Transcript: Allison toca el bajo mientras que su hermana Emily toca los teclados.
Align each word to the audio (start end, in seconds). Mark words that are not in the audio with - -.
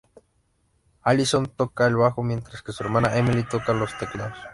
Allison 1.03 1.45
toca 1.55 1.85
el 1.85 1.95
bajo 1.95 2.23
mientras 2.23 2.63
que 2.63 2.71
su 2.71 2.81
hermana 2.81 3.17
Emily 3.17 3.43
toca 3.43 3.71
los 3.71 3.95
teclados. 3.99 4.35